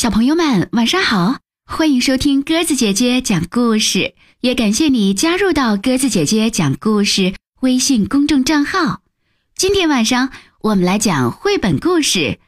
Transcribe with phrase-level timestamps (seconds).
[0.00, 1.40] 小朋友们，晚上好！
[1.66, 9.02] 欢迎收听鸽子姐姐讲故事，也感谢你加入到鸽子姐姐讲故事微信公众账号。
[9.54, 10.30] 今天晚上
[10.62, 12.18] 我们来讲绘本故事《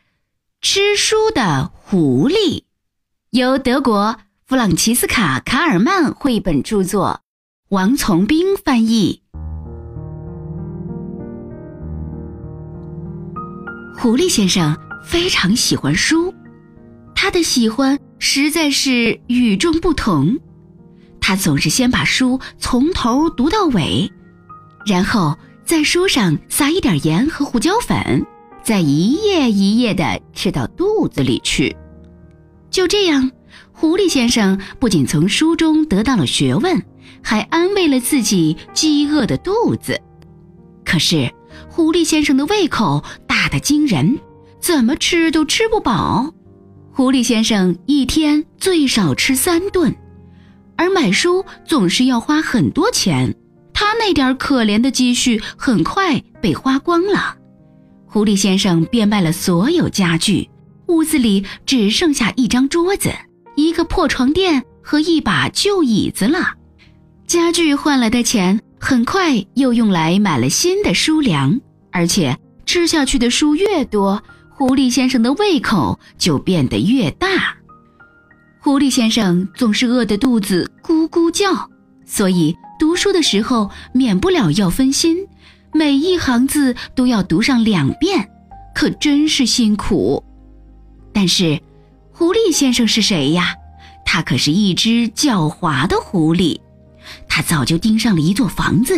[0.63, 2.61] 吃书的狐狸》，
[3.33, 4.17] 由德国
[4.47, 7.21] 弗朗齐斯卡·卡尔曼绘本著作，
[7.69, 9.21] 王从兵翻译。
[13.99, 14.75] 狐狸先生
[15.05, 16.33] 非常喜欢书，
[17.23, 20.41] 他的喜欢实在是与众不同。
[21.21, 24.11] 他总是先把书从头读到尾，
[24.85, 28.27] 然后在书上撒一点盐和胡椒粉，
[28.65, 31.77] 再一页一页地吃到肚子里去。
[32.73, 33.31] 就这样，
[33.71, 36.83] 狐狸先生不仅从书中得到了学问，
[37.23, 39.97] 还安慰了自己饥饿的肚子。
[40.85, 41.33] 可是，
[41.69, 44.19] 狐狸先生的胃口大得惊人，
[44.59, 46.35] 怎么吃都吃不饱。
[46.95, 49.95] 狐狸先生一天最少吃三顿，
[50.77, 53.35] 而买书总是要花很多钱。
[53.73, 57.37] 他那点可怜的积蓄很快被花光了。
[58.07, 60.51] 狐狸先生变卖了所有家具，
[60.87, 63.11] 屋子里只剩下一张桌子、
[63.57, 66.55] 一个破床垫和一把旧椅子了。
[67.27, 68.61] 家具换来的钱。
[68.85, 71.61] 很快又用来买了新的书粮，
[71.93, 72.37] 而且
[72.67, 74.21] 吃下去的书越多，
[74.63, 77.57] 狐狸先生的胃口就变得越大。
[78.61, 81.69] 狐狸先生总是饿得肚子咕咕叫，
[82.07, 85.27] 所以读书的时候免不了要分心，
[85.73, 88.31] 每一行字都要读上两遍，
[88.73, 90.23] 可真是辛苦。
[91.13, 91.61] 但是，
[92.13, 93.57] 狐狸先生是谁呀？
[94.07, 96.61] 他可是一只狡猾的狐狸。
[97.29, 98.95] 他早就盯上了一座房子，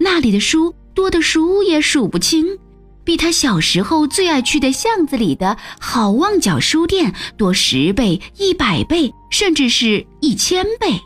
[0.00, 2.58] 那里的书多的数也数不清，
[3.06, 11.00] 比他小时候最爱去的巷子里的好望角书店多十倍、一百倍，甚至是一千倍。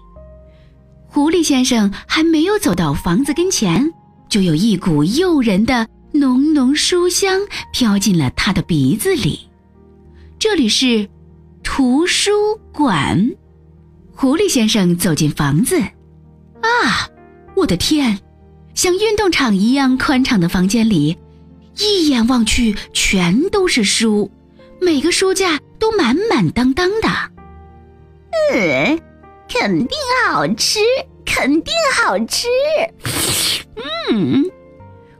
[1.06, 3.92] 狐狸先生还没有走到房子跟前，
[4.30, 7.38] 就有一股诱人的浓浓书香
[7.70, 9.40] 飘进了他的鼻子里。
[10.38, 11.06] 这里是
[11.62, 12.30] 图书
[12.72, 13.30] 馆。
[14.16, 15.78] 狐狸先生走进房子。
[15.78, 17.10] 啊，
[17.54, 18.18] 我的天！
[18.74, 21.18] 像运动场一样宽敞的房间里，
[21.80, 24.30] 一眼望去全都是书，
[24.80, 27.08] 每个书架都满满当当的。
[28.52, 29.00] 嗯，
[29.48, 30.80] 肯定好吃，
[31.24, 32.46] 肯定好吃。
[34.12, 34.44] 嗯，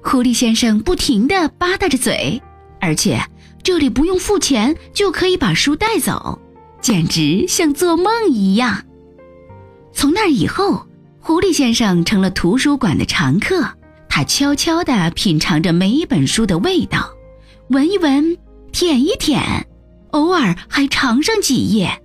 [0.03, 2.41] 狐狸先生不停地吧嗒着嘴，
[2.81, 3.20] 而且
[3.62, 6.38] 这里不用付钱就可以把书带走，
[6.81, 8.84] 简直像做梦一样。
[9.93, 10.87] 从那以后。
[11.22, 13.62] 狐狸先生成了图书馆的常客，
[14.10, 17.09] 他悄悄地品尝着每一本书的味道，
[17.69, 18.37] 闻一闻，
[18.72, 19.41] 舔一舔，
[20.10, 22.03] 偶尔还尝上几页。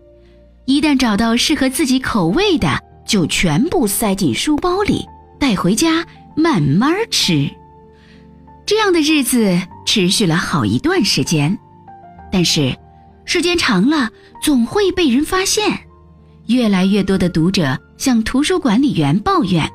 [0.65, 5.03] 一旦找到适合自己口味的，就全部塞进书包里，
[5.39, 6.05] 带回家
[6.37, 7.49] 慢慢吃。
[8.67, 11.57] 这样的日子持续了好一段时间，
[12.31, 12.77] 但是
[13.25, 14.11] 时间长了，
[14.43, 15.79] 总会被人发现。
[16.45, 19.67] 越来越多的读者向图书管理员抱怨，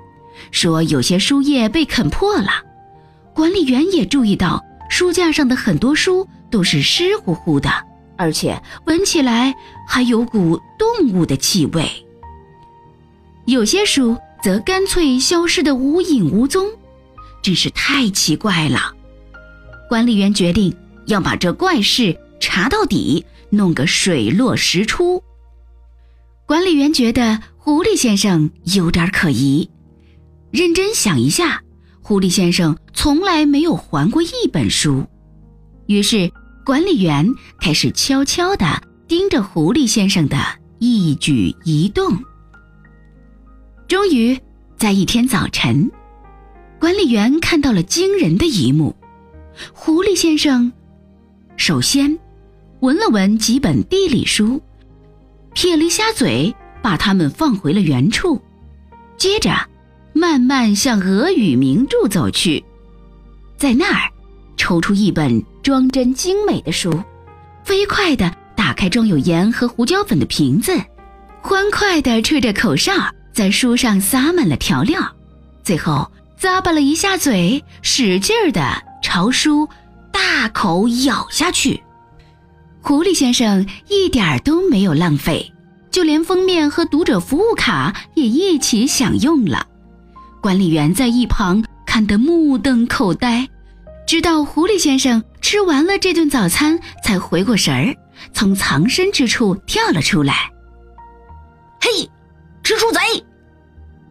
[0.51, 2.51] 说有些书页被啃破了。
[3.35, 7.71] 管理员也注意到，书架上的很多书都是湿乎乎的，
[8.17, 9.55] 而且闻起来
[9.89, 11.89] 还有股动物的气味。
[13.47, 16.67] 有些书则干脆消失得无影无踪，
[17.43, 18.95] 真是太奇怪了。
[19.89, 20.77] 管理员决定
[21.07, 25.23] 要把这怪事查到底，弄个水落石出。
[26.47, 29.71] 管理员觉得狐狸先生有点可疑，
[30.51, 31.63] 认真想一下，
[32.03, 35.07] 狐狸先生从来没有还过一本书。
[35.87, 36.31] 于是，
[36.65, 37.27] 管理员
[37.61, 40.37] 开始悄悄地盯着狐狸先生的
[40.79, 42.19] 一举一动。
[43.87, 44.39] 终于，
[44.77, 45.91] 在一天早晨，
[46.79, 48.97] 管理员看到了惊人的一幕：
[49.73, 50.73] 狐狸先生
[51.57, 52.19] 首先
[52.81, 54.61] 闻了闻几本地理书。
[55.53, 58.41] 撇了一下嘴，把它们放回了原处，
[59.17, 59.53] 接着
[60.13, 62.65] 慢慢向俄语名著走去，
[63.57, 64.11] 在那儿
[64.57, 66.93] 抽出一本装帧精美的书，
[67.65, 70.73] 飞快地打开装有盐和胡椒粉的瓶子，
[71.41, 72.93] 欢快地吹着口哨，
[73.33, 75.01] 在书上撒满了调料，
[75.63, 78.61] 最后咂巴了一下嘴，使劲儿地
[79.03, 79.69] 朝书
[80.13, 81.83] 大口咬下去。
[82.83, 85.53] 狐狸先生一点儿都没有浪费，
[85.91, 89.67] 就连封面和读者服务卡也一起享用了。
[90.41, 93.47] 管理员在一旁看得目瞪口呆，
[94.07, 97.95] 直到狐狸先生吃完了这顿早餐，才回过神儿，
[98.33, 100.51] 从藏身之处跳了出来。
[101.81, 102.09] 嘿，
[102.63, 103.01] 吃书贼！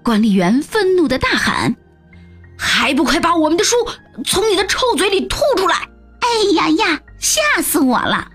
[0.03, 1.75] 管理员愤怒的大喊
[2.57, 3.75] ：“还不快把我们的书
[4.23, 5.75] 从你的臭嘴里吐出来！”
[6.21, 8.29] 哎呀呀，吓死我了！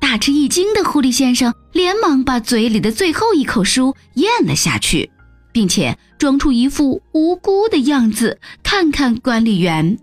[0.00, 5.10] 大吃一惊的狐狸先生连忙把嘴里的最后一口书咽了下去，
[5.58, 9.98] 并且装出一副无辜的样子，看看管理员。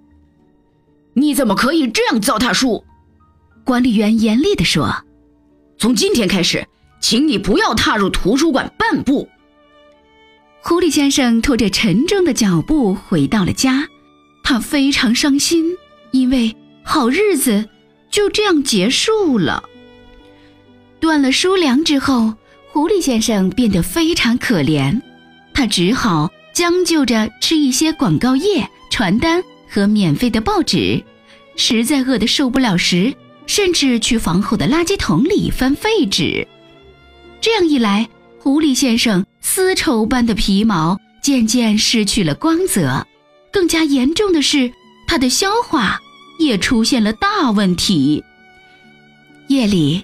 [1.14, 2.84] 你怎么可以这样糟蹋书？
[3.64, 5.06] 管理员严厉地说
[5.80, 6.68] ：“从今天开始，
[7.00, 9.30] 请你不要踏入图书馆半步。”
[10.60, 13.88] 狐狸先生拖着沉重的脚步回到了家，
[14.44, 15.78] 他非常伤心，
[16.12, 16.54] 因为
[16.84, 17.70] 好日子
[18.12, 19.64] 就这样结束了。
[21.00, 22.34] 断了书粮之后，
[22.74, 25.02] 狐狸先生变得非常可怜，
[25.56, 29.44] 他只好将就着吃一些广告页、传单。
[29.68, 31.04] 和免费的报纸，
[31.58, 33.14] 实在饿得受不了时，
[33.46, 36.48] 甚至去房后的垃圾桶里翻废纸。
[37.42, 38.08] 这样一来，
[38.40, 43.06] 狐狸先生丝绸般的皮毛渐渐失去了光泽，
[43.52, 44.72] 更加严重的是，
[45.08, 46.00] 他的消化
[46.40, 48.24] 也出现了大问题。
[49.50, 50.02] 夜里，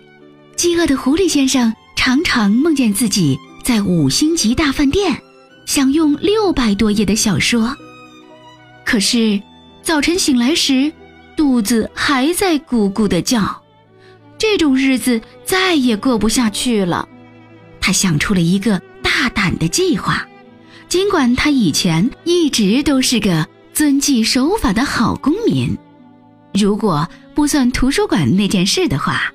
[0.57, 5.21] 饥饿的狐狸先生常常梦见自己在五星级大饭店，
[5.71, 7.73] 享用六百多页的小说，
[8.83, 9.41] 可是。
[9.81, 10.91] 早晨醒来时，
[11.37, 13.63] 肚子还在咕咕的叫，
[14.37, 17.07] 这种日子再也过不下去了。
[17.79, 20.27] 他想出了一个大胆的计划，
[20.89, 25.75] 尽管他以前一直都是个遵纪守法的好公民。
[26.53, 29.31] 如果不算图书馆那件事的话，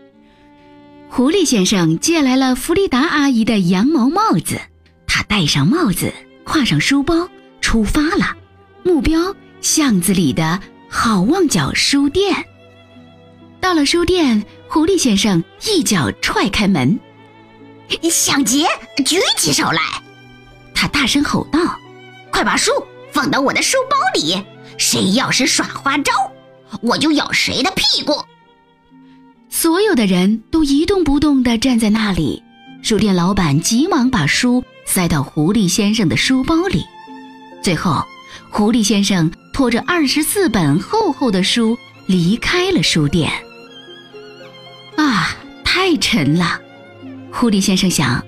[1.09, 4.61] 狐狸先生借来了弗里达阿姨的羊毛帽子，
[5.06, 6.12] 他戴上帽子，
[6.46, 7.28] 挎上书包，
[7.60, 8.34] 出发了，
[8.84, 9.34] 目标。
[9.60, 12.32] 巷子里的好望角书店。
[13.60, 16.98] 到了书店，狐狸先生一脚踹开门。
[18.08, 18.64] 抢劫，
[19.04, 19.81] 举起手来！
[20.72, 21.58] 他大声吼道
[22.31, 22.70] ：“快把书
[23.10, 24.40] 放到我的书包里！
[24.78, 26.12] 谁要是耍花招，
[26.81, 28.22] 我就咬谁的屁股！”
[29.50, 32.40] 所有的人都一动不动地站在那里。
[32.82, 36.83] 书店老板急忙把书塞到狐狸先生的书包里。
[37.62, 38.03] 最后，
[38.49, 39.31] 狐狸先生。
[39.56, 43.33] 拖着二十四本厚厚的书离开了书店。
[44.99, 45.35] 啊，
[45.65, 46.61] 太沉了！
[47.33, 48.23] 狐狸先生想，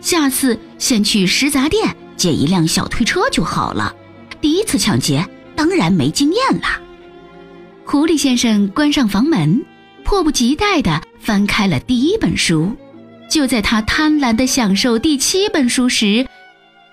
[0.00, 3.94] 下次先去食杂店借一辆小推车就好了。
[4.40, 6.80] 第一次抢劫，当然没经验了。
[7.84, 9.62] 狐狸先生关上房门，
[10.04, 12.74] 迫不及待地翻开了第一本书。
[13.32, 16.28] 就在他贪婪地享受第七本书时，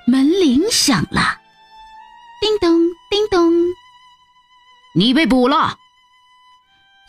[0.07, 1.37] 门铃响了。
[2.39, 2.79] 叮咚，
[3.11, 3.51] 叮咚！
[4.95, 5.75] 你被捕了。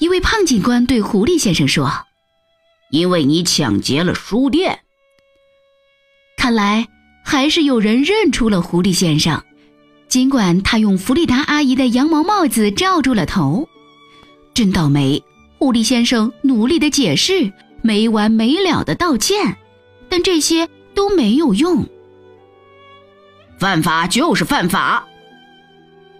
[0.00, 2.06] 一位胖警官对狐狸先生说
[2.90, 4.80] ：“因为你抢劫了书店。”
[6.36, 6.88] 看来
[7.24, 9.44] 还是有人认出了狐狸先生，
[10.08, 13.68] 尽管他用弗里达阿姨的羊毛帽子罩住了头。
[14.54, 15.22] 真倒霉！
[15.60, 19.56] 狐狸先生努力的解释，没完没了的道歉，
[20.08, 21.86] 但这些都没有用。
[23.58, 25.06] 犯法就是犯法。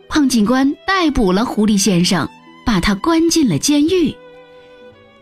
[0.09, 2.29] 胖警官逮捕了狐狸先生，
[2.67, 4.15] 把他关进了监狱。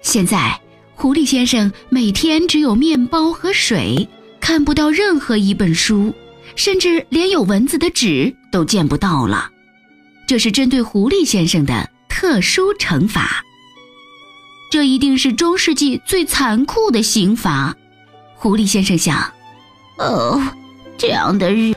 [0.00, 0.60] 现在，
[0.94, 4.08] 狐狸先生每天只有面包和水，
[4.40, 6.14] 看不到任何一本书，
[6.56, 9.50] 甚至连有文字的纸都见不到了。
[10.26, 13.42] 这是针对狐狸先生的特殊惩罚。
[14.70, 17.74] 这一定是中世纪最残酷的刑罚。
[18.34, 19.32] 狐狸先生想
[19.98, 20.40] ：“哦，
[20.96, 21.74] 这样的日……”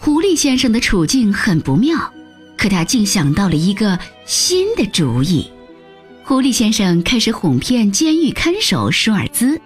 [0.00, 2.12] 狐狸先生的处境很不妙。
[2.56, 5.50] 可他竟想到了一个新的主意。
[6.22, 9.60] 狐狸先生开始哄骗监狱看守舒尔兹，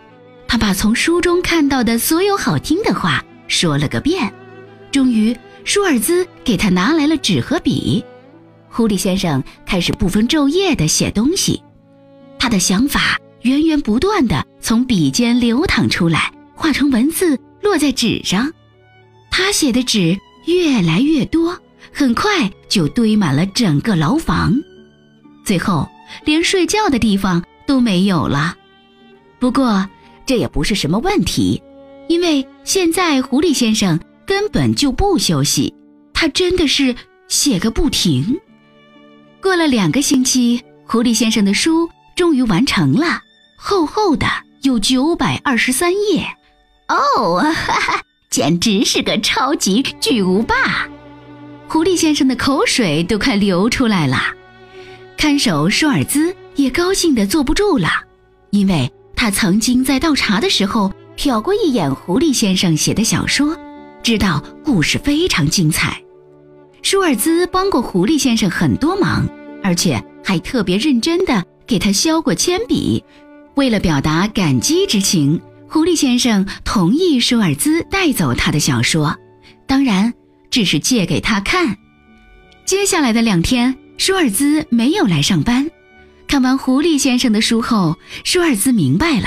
[0.48, 4.32] 他把从书中看到的所有好听的话说了个遍。
[4.90, 8.04] 终于，舒尔兹给他拿来了纸和笔。
[8.68, 11.62] 狐狸先生开始不分昼夜地写东西，
[12.38, 18.52] 他的想法源源不断地从笔尖流淌出来，化成文字落在纸上。
[19.30, 21.58] 他写的纸越来越多。
[21.90, 24.54] 很快就堆满了整个牢房，
[25.44, 25.88] 最后
[26.24, 28.56] 连睡觉的地方都没有了。
[29.38, 29.88] 不过
[30.26, 31.60] 这也不是什么问题，
[32.08, 35.74] 因为现在狐狸先生根本就不休息，
[36.12, 36.94] 他真的是
[37.26, 38.38] 写个不停。
[39.40, 43.22] 过了两个星期，狐狸先生的书终于完成了，
[43.54, 44.26] 厚厚的
[44.62, 46.26] 有九百二十三页。
[46.88, 50.88] 哦，哈哈，简直是个超级巨无霸！
[51.68, 54.20] 狐狸先生的口水都快流出来了，
[55.16, 57.88] 看守舒尔兹也高兴得坐不住了，
[58.50, 63.56] 因为他曾经在倒茶的时候瞟过一眼狐狸先生写的小说，
[64.02, 66.02] 知道故事非常精彩。
[66.82, 69.24] 舒尔兹帮过狐狸先生很多忙，
[69.62, 73.04] 而且还特别认真地给他削过铅笔。
[73.54, 79.16] 为了表达感激之情，狐狸先生同意舒尔兹带走他的小说，
[79.66, 80.12] 当然
[80.50, 81.76] 只是借给他看。
[82.64, 85.70] 接下来的两天，舒尔兹没有来上班。
[86.26, 89.26] 看完狐狸先生的书后，舒尔兹明白了，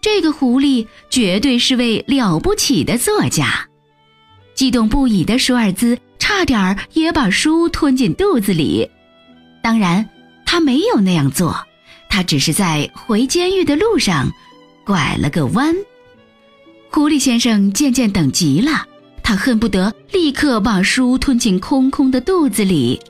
[0.00, 3.66] 这个狐狸绝对是位了不起的作家。
[4.54, 8.90] 激动不已的舒尔兹差点儿也把书吞进肚子里，
[9.62, 10.08] 当然，
[10.44, 11.66] 他没有那样做，
[12.10, 14.30] 他只是在回监狱的路上
[14.84, 15.74] 拐了个弯。
[16.90, 18.84] 狐狸先生渐渐等急了，
[19.22, 23.00] 他恨不得立刻把书吞进空空的肚子里，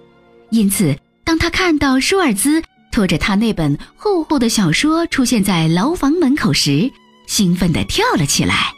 [0.51, 2.63] 因此，当他看到舒尔兹。
[2.93, 6.91] 拖着他那本厚厚的小说出现在牢房门口时，
[7.29, 8.73] 兴奋地跳了起来。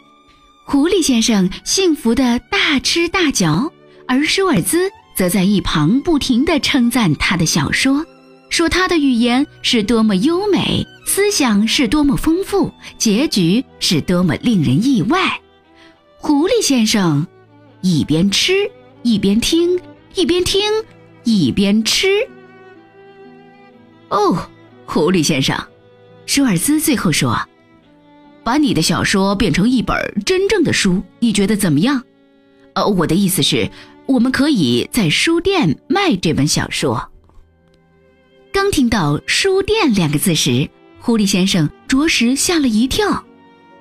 [0.66, 3.72] 狐狸先生幸福地大吃大嚼，
[4.06, 8.04] 而舒尔兹则在一旁不停地称赞他的小说，
[8.52, 15.40] 说他的语言是多么优美，思想是多么丰富，结局是多么令人意外。
[16.18, 17.26] 狐狸先生
[17.80, 18.70] 一边吃
[19.02, 19.80] 一边听，
[20.14, 20.60] 一边听
[21.24, 22.08] 一边吃。
[24.10, 24.46] 哦，
[24.84, 25.58] 狐狸先生，
[26.26, 27.34] 舒尔兹最后说
[28.44, 32.02] ：“把你的小说变成一本真正的书，你觉得怎么样？
[32.74, 33.70] 呃，我的意思是，
[34.04, 37.08] 我们可以在书店卖这本小说。”
[38.52, 40.68] 刚听到“书店”两个字时，
[41.00, 43.24] 狐狸先生着实吓了一跳，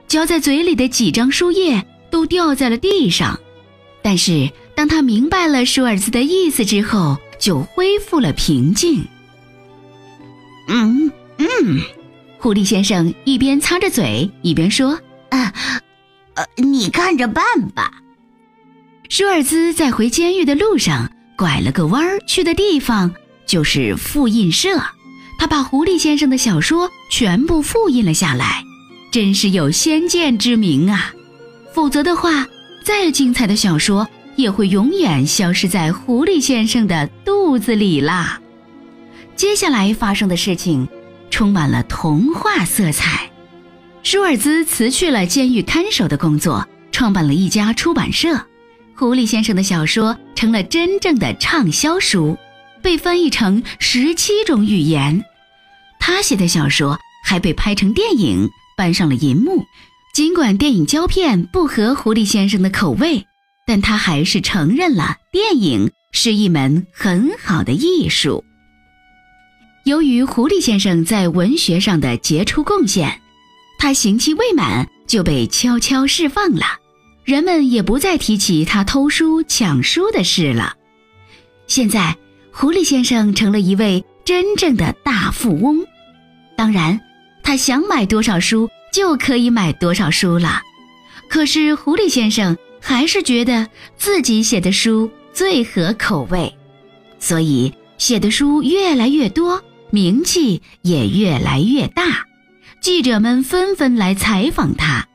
[0.07, 3.37] 嚼在嘴里的几张书页都掉在了地上。
[4.01, 9.05] 但是当他明白了舒尔兹的意思之后，就恢复了平静。
[10.69, 11.47] 嗯嗯，
[12.39, 14.97] 狐狸先生一边擦着嘴一边说
[15.31, 15.53] ：“啊，
[16.35, 17.43] 呃，你看着办
[17.75, 17.91] 吧。”
[19.09, 23.13] 舒尔兹在回监狱的路上拐了个弯儿，去的地方
[23.45, 24.81] 就是复印社。
[25.37, 28.63] 他把狐狸先生的小说全部复印了下来，
[29.11, 31.13] 真是有先见之明啊！
[31.73, 32.47] 否则的话，
[32.83, 38.39] 再精彩的小说也会永远消失在狐狸先生的肚子里啦。
[39.35, 40.87] 接下来发生的事情，
[41.31, 43.31] 充满了童话色彩。
[44.03, 48.39] 舒尔兹辞去了监狱看守的工作，创办了一家出版社。
[48.95, 52.37] 狐狸先生的小说成了真正的畅销书，
[52.81, 55.23] 被翻译成十七种语言。
[55.99, 59.65] 他写的小说还被拍成电影，搬上了银幕。
[60.13, 63.25] 尽管电影胶片不合狐狸先生的口味，
[63.65, 68.43] 但他还是承认了电影是一门很好的艺术。
[69.85, 73.21] 由于狐狸先生在文学上的杰出贡献，
[73.79, 76.65] 他刑期未满就被悄悄释放了，
[77.23, 80.75] 人们也不再提起他偷书抢书的事了。
[81.67, 82.17] 现在，
[82.61, 85.83] 狐狸先生成了一位真正的大富翁，
[86.55, 87.01] 当然，
[87.41, 90.61] 他想买多少书就可以买多少书了。
[91.27, 96.55] 可是，狐狸先生还是觉得自己写的书最合口味，
[97.17, 99.63] 所以写的书越来越多。
[99.89, 102.27] 名气也越来越大，
[102.79, 105.07] 记者们纷纷来采访他，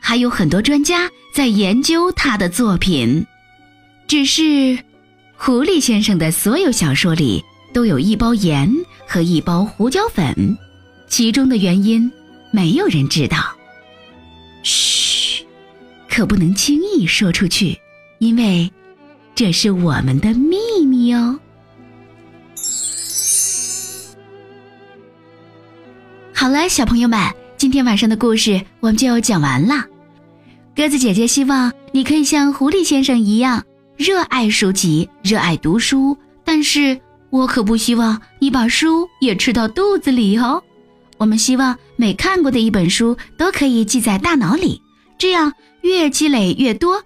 [0.00, 3.26] 还有很多专家在研究他的作品。
[4.06, 4.78] 只是，
[5.40, 7.42] 狐狸先生的所有小说里
[7.72, 8.70] 都有一包盐
[9.06, 10.58] 和一包胡椒粉，
[11.06, 12.10] 其中的原因
[12.50, 13.38] 没有人知道。
[14.64, 15.46] 嘘，
[16.10, 17.78] 可不能轻易说出去，
[18.18, 18.70] 因为
[19.36, 21.38] 这是我们的秘密哦。
[26.34, 27.18] 好了，小朋友们，
[27.56, 29.84] 今天晚上的故事我们就讲完了。
[30.74, 33.64] 鸽子姐姐希望你可以像狐狸先生一样
[33.98, 36.98] 热爱书籍、热爱读书，但是
[37.30, 40.62] 我可不希望你把书也吃到肚子里哦。
[41.16, 44.80] 我们希望每看过的一本书都可以记在大脑里，
[45.18, 47.02] 这样越积累越多，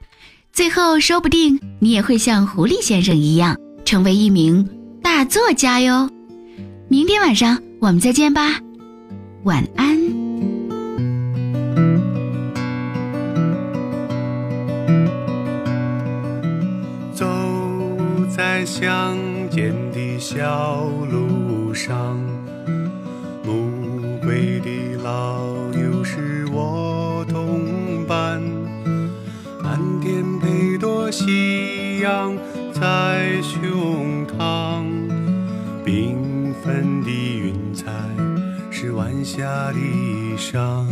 [0.53, 3.57] 最后说不定你也会像狐狸先生一样
[3.87, 4.69] 成为一名
[5.03, 6.11] 大作家哟。
[6.89, 8.61] 明天晚上我们再见吧。
[9.45, 10.32] 晚安。
[18.83, 19.17] 乡
[19.49, 22.19] 间的小路上，
[23.45, 28.43] 暮归的老牛是我同伴，
[29.62, 32.37] 蓝天配朵夕阳
[32.73, 34.85] 在胸膛，
[35.85, 37.87] 缤纷的云彩
[38.69, 39.25] 是晚。
[39.25, 40.85] 霞的衣裳。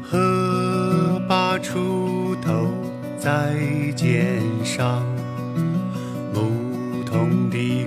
[0.00, 2.70] 荷把锄头
[3.18, 3.56] 在
[3.96, 5.04] 肩上，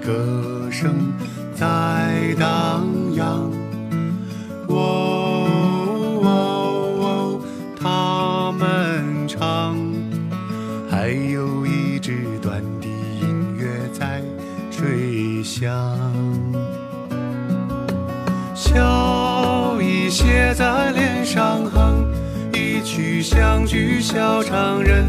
[0.07, 1.11] 歌声
[1.53, 3.51] 在荡漾。
[4.69, 6.29] 喔喔
[7.01, 7.41] 喔，
[7.77, 9.75] 他们唱，
[10.89, 12.87] 还有一支短笛
[13.19, 14.23] 音乐在。
[14.71, 15.67] 吹响，
[18.53, 22.05] 笑意写在脸上哼，
[22.53, 25.03] 一曲相聚笑唱人，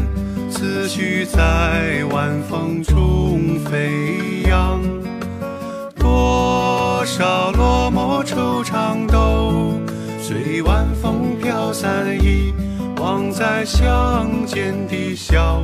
[0.59, 4.81] 思绪在晚风中飞扬。
[5.95, 9.79] 多少落寞惆怅都
[10.19, 12.53] 随晚风飘散，遗
[12.97, 15.63] 忘在乡间的小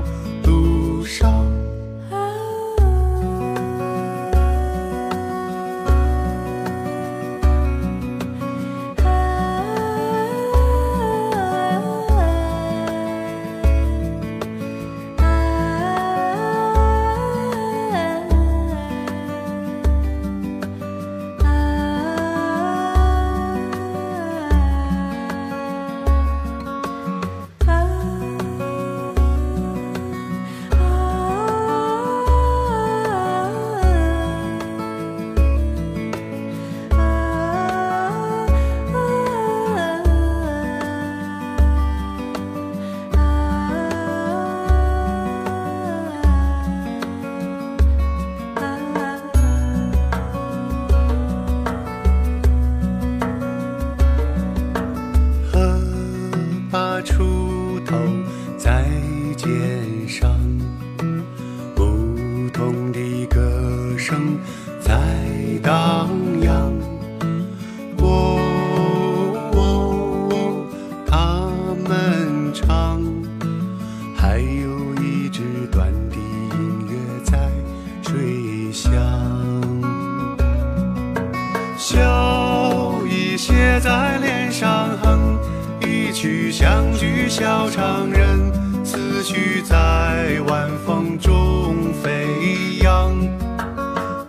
[83.79, 85.37] 在脸上哼
[85.81, 88.51] 一曲相聚笑长人，
[88.85, 93.13] 思绪在晚风中飞扬。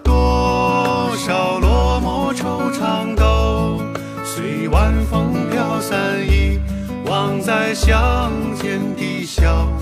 [0.03, 3.81] 多少落寞惆怅都
[4.25, 5.97] 随晚风飘散，
[6.29, 6.61] 遗
[7.07, 9.76] 忘在乡间的小。